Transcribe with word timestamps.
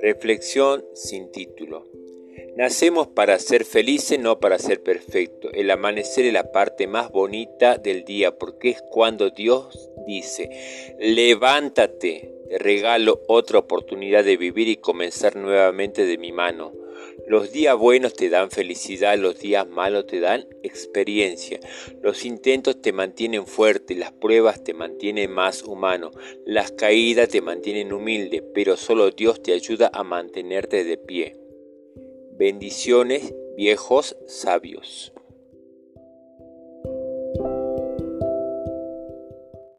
Reflexión 0.00 0.84
sin 0.94 1.32
título. 1.32 1.86
Nacemos 2.56 3.08
para 3.08 3.38
ser 3.38 3.64
felices, 3.64 4.18
no 4.18 4.38
para 4.38 4.58
ser 4.58 4.82
perfectos. 4.82 5.50
El 5.54 5.70
amanecer 5.70 6.26
es 6.26 6.32
la 6.32 6.52
parte 6.52 6.86
más 6.86 7.10
bonita 7.10 7.78
del 7.78 8.04
día 8.04 8.38
porque 8.38 8.70
es 8.70 8.82
cuando 8.82 9.30
Dios 9.30 9.90
dice, 10.06 10.94
levántate, 11.00 12.34
te 12.48 12.58
regalo 12.58 13.22
otra 13.26 13.58
oportunidad 13.58 14.24
de 14.24 14.36
vivir 14.36 14.68
y 14.68 14.76
comenzar 14.76 15.36
nuevamente 15.36 16.06
de 16.06 16.18
mi 16.18 16.30
mano. 16.30 16.83
Los 17.26 17.52
días 17.52 17.78
buenos 17.78 18.12
te 18.12 18.28
dan 18.28 18.50
felicidad, 18.50 19.16
los 19.16 19.38
días 19.38 19.66
malos 19.66 20.06
te 20.06 20.20
dan 20.20 20.46
experiencia. 20.62 21.58
Los 22.02 22.26
intentos 22.26 22.82
te 22.82 22.92
mantienen 22.92 23.46
fuerte, 23.46 23.94
las 23.94 24.12
pruebas 24.12 24.62
te 24.62 24.74
mantienen 24.74 25.30
más 25.30 25.62
humano, 25.62 26.10
las 26.44 26.72
caídas 26.72 27.30
te 27.30 27.40
mantienen 27.40 27.94
humilde, 27.94 28.42
pero 28.54 28.76
solo 28.76 29.10
Dios 29.10 29.42
te 29.42 29.54
ayuda 29.54 29.90
a 29.94 30.04
mantenerte 30.04 30.84
de 30.84 30.98
pie. 30.98 31.36
Bendiciones, 32.32 33.32
viejos 33.56 34.16
sabios. 34.26 35.13